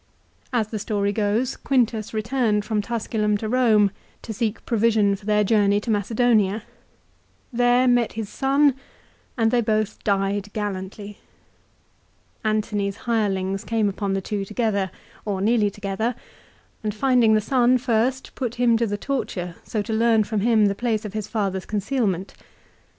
As 0.51 0.69
the 0.69 0.79
story 0.79 1.11
goes 1.13 1.55
Quintus 1.55 2.11
returned 2.11 2.65
from 2.65 2.81
Tusculum 2.81 3.37
to 3.37 3.47
Rome 3.47 3.91
to 4.23 4.33
seek 4.33 4.65
provision 4.65 5.15
for 5.15 5.27
their 5.27 5.43
journey 5.43 5.79
to 5.79 5.91
294 5.91 6.33
LIFE 6.33 6.55
OF 6.55 6.61
CICERO. 6.63 6.67
Macedonia; 6.71 7.53
there 7.77 7.87
met 7.87 8.13
his 8.13 8.27
son, 8.27 8.73
and 9.37 9.51
they 9.51 9.61
both 9.61 10.03
died 10.03 10.51
gallantly. 10.53 11.19
Antony's 12.43 12.97
hirelings 13.05 13.63
came 13.63 13.87
upon 13.89 14.15
the 14.15 14.21
two 14.21 14.43
together, 14.43 14.89
or 15.23 15.39
nearly 15.39 15.69
together, 15.69 16.15
and, 16.83 16.95
finding 16.95 17.35
the 17.35 17.39
son 17.39 17.77
first, 17.77 18.33
put 18.33 18.55
him 18.55 18.77
to 18.77 18.87
the 18.87 18.97
torture, 18.97 19.53
so 19.63 19.83
to 19.83 19.93
learn 19.93 20.23
from 20.23 20.39
him 20.39 20.65
the 20.65 20.73
place 20.73 21.05
of 21.05 21.13
his 21.13 21.27
father's 21.27 21.67
concealment. 21.67 22.33